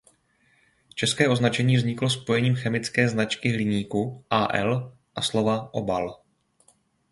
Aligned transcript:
České 0.95 1.29
označení 1.29 1.75
vzniklo 1.77 2.09
spojením 2.09 2.55
chemické 2.55 3.09
značky 3.09 3.49
hliníku 3.53 4.25
„Al“ 4.29 4.97
a 5.15 5.21
slova 5.21 5.73
„obal“. 5.73 6.21